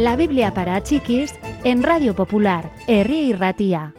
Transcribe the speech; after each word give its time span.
La 0.00 0.16
Biblia 0.16 0.54
para 0.54 0.82
chiquis 0.82 1.34
en 1.62 1.82
Radio 1.82 2.16
Popular, 2.16 2.72
Herri 2.86 3.18
y 3.18 3.32
Ratía. 3.34 3.92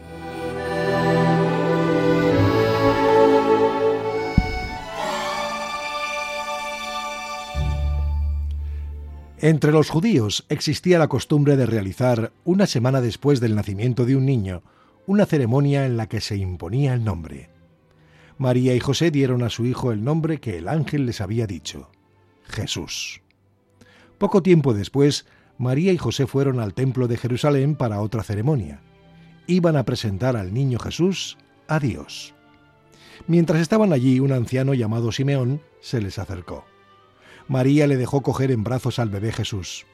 Entre 9.38 9.72
los 9.72 9.92
judíos 9.92 10.44
existía 10.50 10.98
la 10.98 11.08
costumbre 11.08 11.56
de 11.56 11.68
realizar, 11.68 12.32
una 12.46 12.66
semana 12.66 13.00
después 13.00 13.40
del 13.40 13.54
nacimiento 13.54 14.04
de 14.08 14.16
un 14.16 14.26
niño, 14.26 14.64
una 15.06 15.28
ceremonia 15.28 15.86
en 15.86 15.98
la 15.98 16.10
que 16.10 16.20
se 16.20 16.36
imponía 16.36 16.96
el 16.96 17.04
nombre. 17.04 17.52
María 18.40 18.74
y 18.74 18.80
José 18.80 19.12
dieron 19.12 19.44
a 19.44 19.52
su 19.52 19.68
hijo 19.68 19.92
el 19.92 20.04
nombre 20.04 20.40
que 20.40 20.58
el 20.58 20.68
ángel 20.68 21.06
les 21.06 21.22
había 21.22 21.46
dicho, 21.46 21.92
Jesús. 22.46 23.22
Poco 24.18 24.42
tiempo 24.42 24.74
después, 24.74 25.28
María 25.62 25.94
y 25.94 25.98
José 26.00 26.26
fueron 26.26 26.60
al 26.60 26.74
templo 26.74 27.08
de 27.08 27.18
Jerusalén 27.18 27.76
para 27.76 28.02
otra 28.02 28.24
ceremonia. 28.24 28.82
Iban 29.46 29.76
a 29.76 29.86
presentar 29.86 30.36
al 30.36 30.56
niño 30.56 30.80
Jesús 30.80 31.38
a 31.68 31.80
Dios. 31.80 32.34
Mientras 33.28 33.62
estaban 33.62 33.94
allí, 33.94 34.20
un 34.20 34.32
anciano 34.32 34.74
llamado 34.74 35.12
Simeón 35.12 35.62
se 35.80 36.02
les 36.02 36.18
acercó. 36.18 36.66
María 37.48 37.86
le 37.86 37.98
dejó 37.98 38.22
coger 38.24 38.50
en 38.50 38.64
brazos 38.64 38.98
al 38.98 39.10
bebé 39.10 39.32
Jesús. 39.32 39.86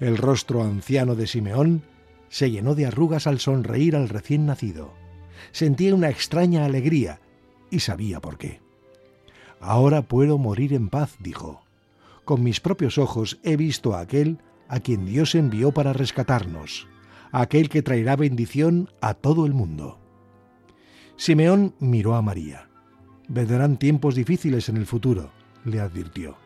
El 0.00 0.16
rostro 0.16 0.64
anciano 0.64 1.14
de 1.14 1.28
Simeón 1.28 1.82
se 2.28 2.50
llenó 2.50 2.74
de 2.74 2.86
arrugas 2.86 3.28
al 3.28 3.38
sonreír 3.38 3.94
al 3.94 4.08
recién 4.08 4.44
nacido. 4.44 4.92
Sentía 5.52 5.94
una 5.94 6.10
extraña 6.10 6.64
alegría 6.64 7.20
y 7.70 7.78
sabía 7.78 8.20
por 8.20 8.38
qué. 8.38 8.60
Ahora 9.60 10.02
puedo 10.02 10.36
morir 10.36 10.72
en 10.72 10.88
paz, 10.88 11.14
dijo. 11.20 11.62
Con 12.24 12.42
mis 12.42 12.58
propios 12.58 12.98
ojos 12.98 13.38
he 13.44 13.56
visto 13.56 13.94
a 13.94 14.00
aquel 14.00 14.40
a 14.68 14.80
quien 14.80 15.06
Dios 15.06 15.34
envió 15.34 15.72
para 15.72 15.92
rescatarnos, 15.92 16.88
aquel 17.32 17.68
que 17.68 17.82
traerá 17.82 18.16
bendición 18.16 18.90
a 19.00 19.14
todo 19.14 19.46
el 19.46 19.54
mundo. 19.54 19.98
Simeón 21.16 21.74
miró 21.78 22.14
a 22.14 22.22
María. 22.22 22.68
Vendrán 23.28 23.76
tiempos 23.78 24.14
difíciles 24.14 24.68
en 24.68 24.76
el 24.76 24.86
futuro, 24.86 25.30
le 25.64 25.80
advirtió. 25.80 26.36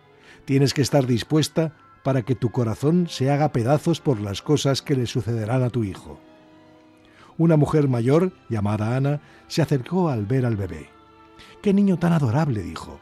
Tienes 0.45 0.75
que 0.75 0.83
estar 0.83 1.07
dispuesta 1.07 1.75
para 2.03 2.23
que 2.23 2.35
tu 2.35 2.51
corazón 2.51 3.07
se 3.09 3.31
haga 3.31 3.53
pedazos 3.53 4.01
por 4.01 4.21
las 4.21 4.43
cosas 4.43 4.81
que 4.81 4.95
le 4.95 5.07
sucederán 5.07 5.63
a 5.63 5.71
tu 5.71 5.85
hijo. 5.85 6.19
Una 7.37 7.57
mujer 7.57 7.89
mayor, 7.89 8.33
llamada 8.49 8.97
Ana, 8.97 9.21
se 9.49 9.63
acercó 9.63 10.09
al 10.09 10.27
ver 10.27 10.47
al 10.47 10.57
bebé. 10.57 10.89
¡Qué 11.63 11.73
niño 11.75 11.99
tan 11.99 12.13
adorable! 12.13 12.63
dijo, 12.63 13.01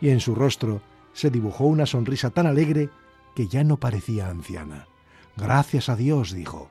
y 0.00 0.10
en 0.10 0.20
su 0.20 0.34
rostro 0.34 0.82
se 1.12 1.30
dibujó 1.30 1.66
una 1.66 1.86
sonrisa 1.86 2.30
tan 2.30 2.46
alegre 2.46 2.90
que 3.38 3.46
ya 3.46 3.62
no 3.62 3.76
parecía 3.76 4.30
anciana. 4.30 4.88
Gracias 5.36 5.88
a 5.88 5.94
Dios, 5.94 6.32
dijo. 6.32 6.70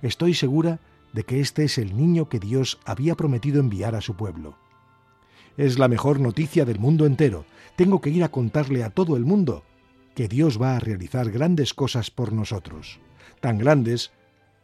Estoy 0.00 0.32
segura 0.32 0.80
de 1.12 1.24
que 1.24 1.40
este 1.40 1.64
es 1.64 1.76
el 1.76 1.94
niño 1.94 2.30
que 2.30 2.40
Dios 2.40 2.78
había 2.86 3.16
prometido 3.16 3.60
enviar 3.60 3.94
a 3.94 4.00
su 4.00 4.16
pueblo. 4.16 4.56
Es 5.58 5.78
la 5.78 5.88
mejor 5.88 6.18
noticia 6.18 6.64
del 6.64 6.78
mundo 6.78 7.04
entero. 7.04 7.44
Tengo 7.76 8.00
que 8.00 8.08
ir 8.08 8.24
a 8.24 8.30
contarle 8.30 8.82
a 8.82 8.88
todo 8.88 9.18
el 9.18 9.26
mundo 9.26 9.62
que 10.14 10.26
Dios 10.26 10.58
va 10.58 10.76
a 10.76 10.80
realizar 10.80 11.30
grandes 11.30 11.74
cosas 11.74 12.10
por 12.10 12.32
nosotros, 12.32 12.98
tan 13.40 13.58
grandes 13.58 14.10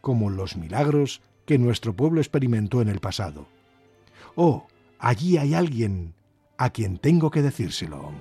como 0.01 0.31
los 0.31 0.57
milagros 0.57 1.21
que 1.45 1.59
nuestro 1.59 1.95
pueblo 1.95 2.19
experimentó 2.19 2.81
en 2.81 2.89
el 2.89 2.99
pasado. 2.99 3.47
Oh, 4.33 4.65
allí 4.97 5.37
hay 5.37 5.53
alguien 5.53 6.15
a 6.57 6.71
quien 6.71 6.97
tengo 6.97 7.29
que 7.29 7.43
decírselo. 7.43 8.11